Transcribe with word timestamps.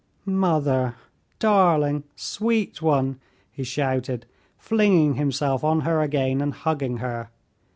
"Mother, 0.25 0.95
darling, 1.37 2.05
sweet 2.15 2.81
one!" 2.81 3.19
he 3.51 3.63
shouted, 3.63 4.25
flinging 4.57 5.13
himself 5.13 5.63
on 5.63 5.81
her 5.81 6.01
again 6.01 6.41
and 6.41 6.55
hugging 6.55 6.97
her. 6.97 7.29